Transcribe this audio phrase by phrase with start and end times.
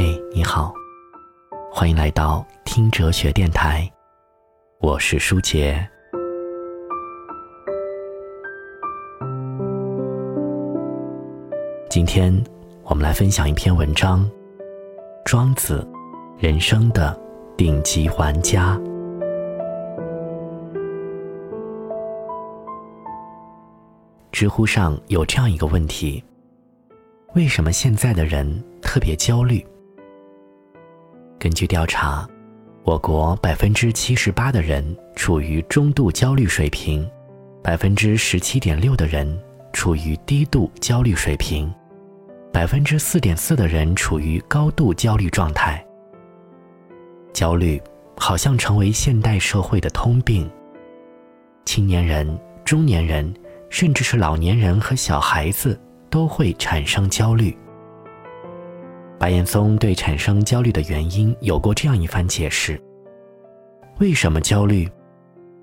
[0.00, 0.72] 嘿，你好，
[1.72, 3.92] 欢迎来到听哲学电台，
[4.78, 5.84] 我是舒杰。
[11.90, 12.32] 今天
[12.84, 14.24] 我们来分享一篇文章，
[15.24, 15.84] 《庄子：
[16.38, 17.20] 人生的
[17.56, 18.76] 顶级玩家》。
[24.30, 26.22] 知乎上有这样一个问题：
[27.34, 29.66] 为什么现在的人特别焦虑？
[31.38, 32.28] 根据调查，
[32.82, 34.84] 我国百分之七十八的人
[35.14, 37.08] 处于中度焦虑水平，
[37.62, 39.40] 百分之十七点六的人
[39.72, 41.72] 处于低度焦虑水平，
[42.52, 45.84] 百分之四点四的人处于高度焦虑状态。
[47.32, 47.80] 焦虑
[48.16, 50.50] 好像成为现代社会的通病，
[51.64, 53.32] 青年人、中年人，
[53.70, 57.56] 甚至是老年人和小孩子都会产生焦虑。
[59.18, 62.80] 白岩松对产生焦虑的原因有过这样一番解释：
[63.98, 64.88] 为什么焦虑？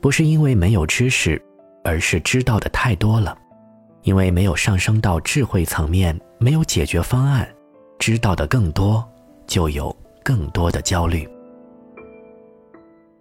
[0.00, 1.40] 不是因为没有知识，
[1.82, 3.36] 而是知道的太多了。
[4.02, 7.48] 因为没有上升到智慧层面，没有解决方案，
[7.98, 9.06] 知道的更多，
[9.46, 11.28] 就有更多的焦虑。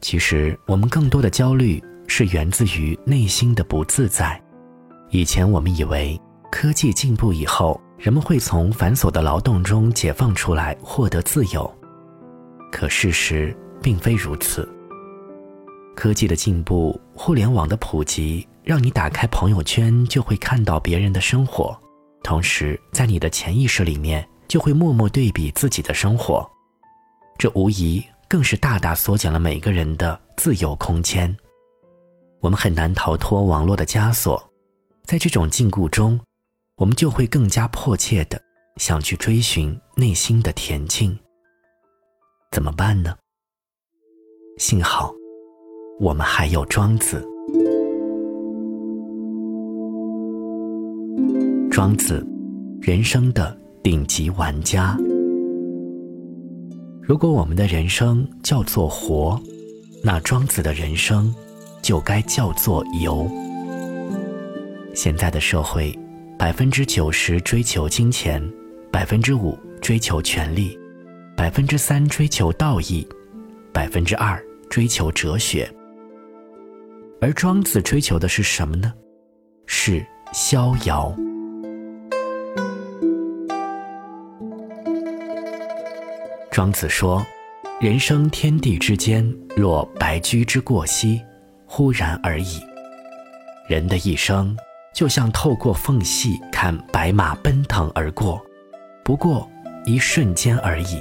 [0.00, 4.40] 其实，我们更多的焦虑是源自于内心的不自在。
[5.10, 6.20] 以前我们以为
[6.52, 11.72] 科技进步以后，人们会从繁琐的劳动中解放出来，获得自由。
[12.70, 14.68] 可事实并非如此。
[15.94, 21.74] 科技的进步，互联网的普及，让你打开朋友圈就会看到别人的生活，
[22.22, 26.46] 同时在你的潜意识里面就会默默对比自己的生活。
[27.38, 31.34] 这无疑更是大大缩减了每个人的自由空间。
[32.40, 34.52] 我们很难逃脱网络的枷锁，
[35.04, 36.20] 在这种禁锢中。
[36.76, 38.38] 我们就会更加迫切的
[38.76, 41.18] 想去追寻内心的恬静。
[42.52, 43.16] 怎么办呢？
[44.58, 45.10] 幸好，
[45.98, 47.26] 我们还有庄子。
[51.70, 52.22] 庄子，
[52.82, 54.98] 人生的顶级玩家。
[57.00, 59.40] 如果我们的人生叫做活，
[60.04, 61.34] 那庄子的人生
[61.80, 63.26] 就该叫做游。
[64.94, 65.98] 现在的社会。
[66.38, 68.42] 百分之九十追求金钱，
[68.92, 70.78] 百分之五追求权力，
[71.34, 73.06] 百分之三追求道义，
[73.72, 75.68] 百分之二追求哲学。
[77.22, 78.92] 而庄子追求的是什么呢？
[79.64, 80.04] 是
[80.34, 81.16] 逍遥。
[86.50, 87.26] 庄子说
[87.80, 89.26] ：“人生天地之间，
[89.56, 91.22] 若白驹之过隙，
[91.64, 92.60] 忽然而已。”
[93.68, 94.54] 人的一生。
[94.96, 98.42] 就像透过缝隙看白马奔腾而过，
[99.04, 99.46] 不过
[99.84, 100.98] 一瞬间而已。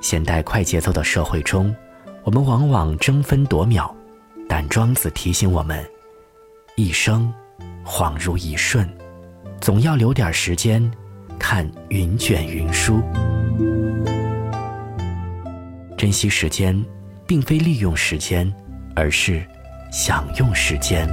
[0.00, 1.74] 现代快节奏的社会中，
[2.22, 3.92] 我们往往争分夺秒，
[4.48, 5.84] 但庄子提醒我们：
[6.76, 7.34] 一生
[7.84, 8.88] 恍如一瞬，
[9.60, 10.88] 总要留点时间
[11.36, 13.02] 看云卷云舒。
[15.98, 16.80] 珍惜时间，
[17.26, 18.54] 并非利用时间，
[18.94, 19.44] 而是
[19.90, 21.08] 享用时间。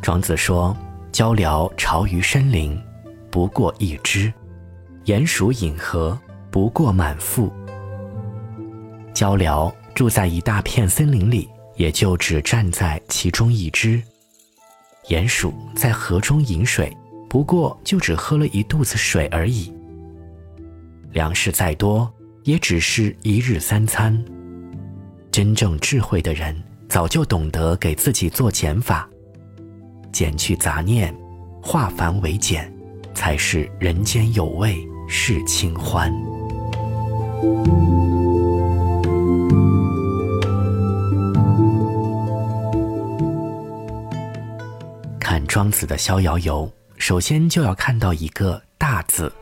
[0.00, 0.74] 庄子说
[1.12, 2.80] ：“鹪鹩巢于深林，
[3.30, 4.32] 不过一枝；
[5.04, 6.18] 鼹鼠饮河，
[6.50, 7.52] 不过满腹。”
[9.12, 14.00] 鹪鹩住在一大片森林里，也就只站在其中一只；
[15.08, 16.90] 鼹鼠在河中饮水，
[17.28, 19.70] 不过就只喝了一肚子水而已。
[21.10, 22.10] 粮食再多，
[22.44, 24.24] 也只是一日三餐。
[25.30, 26.56] 真正智慧的人，
[26.88, 29.08] 早就懂得给自己做减法。
[30.12, 31.14] 减去杂念，
[31.62, 32.72] 化繁为简，
[33.14, 34.76] 才是人间有味
[35.08, 36.12] 是清欢。
[45.20, 46.66] 看庄子的《逍遥游》，
[46.96, 49.32] 首先就要看到一个大字。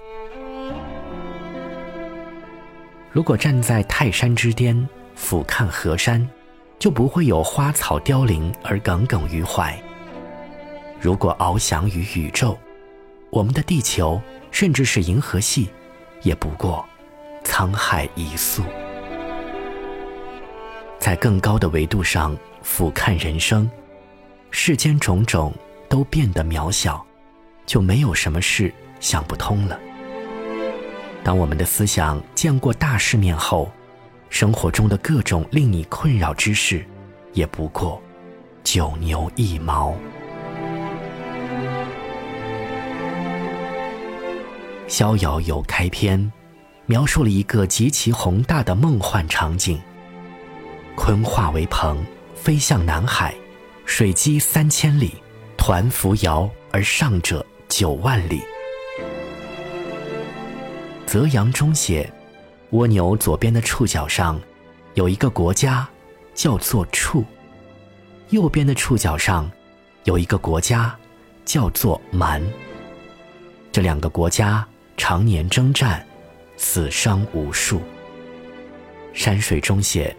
[3.12, 4.76] 如果站在泰山之巅
[5.16, 6.24] 俯瞰河山，
[6.78, 9.76] 就不会有花草凋零而耿耿于怀。
[11.00, 12.56] 如果翱翔于宇宙，
[13.30, 14.20] 我们的地球，
[14.52, 15.68] 甚至是银河系，
[16.22, 16.86] 也不过
[17.42, 18.62] 沧海一粟。
[20.98, 23.68] 在更高的维度上俯瞰人生，
[24.50, 25.52] 世间种种
[25.88, 27.04] 都变得渺小，
[27.64, 29.78] 就没有什么事想不通了。
[31.22, 33.70] 当我们的思想见过大世面后，
[34.28, 36.84] 生活中的各种令你困扰之事，
[37.32, 38.00] 也不过
[38.62, 39.96] 九牛一毛。
[44.88, 46.30] 逍遥游》开篇，
[46.86, 49.80] 描述了一个极其宏大的梦幻场景：
[50.96, 53.34] 鲲化为鹏，飞向南海，
[53.84, 55.14] 水击三千里，
[55.56, 58.42] 抟扶摇而上者九万里。
[61.06, 62.12] 泽阳中写，
[62.70, 64.40] 蜗牛左边的触角上
[64.94, 65.86] 有一个国家，
[66.34, 67.22] 叫做触；
[68.30, 69.50] 右边的触角上
[70.04, 70.94] 有一个国家，
[71.44, 72.42] 叫做蛮。
[73.70, 74.66] 这两个国家
[74.96, 76.04] 常年征战，
[76.56, 77.80] 死伤无数。
[79.12, 80.14] 山水中写，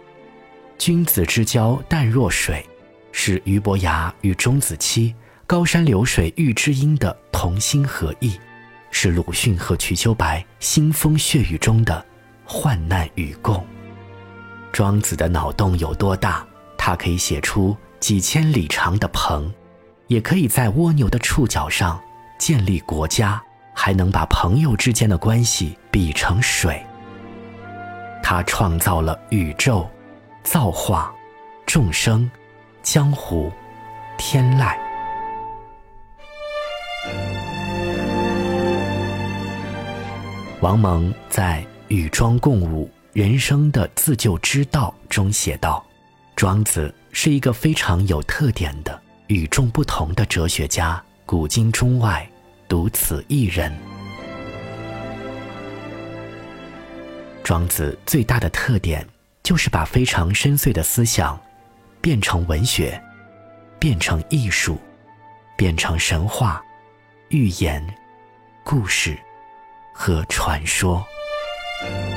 [0.78, 2.66] 君子之交淡若水，
[3.12, 5.14] 是俞伯牙与钟子期
[5.46, 8.40] “高山流水遇知音”的同心合意。
[8.90, 12.04] 是鲁迅和瞿秋白腥风血雨中的
[12.48, 13.64] 患难与共。
[14.72, 16.46] 庄子的脑洞有多大？
[16.78, 19.54] 他可以写出几千里长的鹏，
[20.08, 22.02] 也可以在蜗牛的触角上
[22.40, 26.82] 建立国家，还能把朋友之间的关系比成水。
[28.24, 29.90] 他创造了宇宙、
[30.44, 31.14] 造化、
[31.66, 32.30] 众生、
[32.82, 33.52] 江湖、
[34.18, 34.74] 天籁。
[40.62, 45.86] 王蒙在《与庄共舞：人生的自救之道》中写道
[46.36, 52.30] ：“庄子是一个非常有特点的、与众不同的哲学家，古今中外
[52.68, 53.74] 独此一人。”
[57.42, 59.08] 庄子最大的特点
[59.42, 61.40] 就是把非常深邃的思想
[62.02, 63.02] 变成文学，
[63.80, 64.78] 变成艺术，
[65.56, 66.62] 变成神话、
[67.30, 67.82] 寓言、
[68.66, 69.18] 故事。
[70.00, 71.04] 和传说。
[71.80, 72.17] thank you